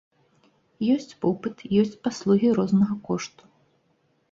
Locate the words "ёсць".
0.93-1.13, 1.83-1.95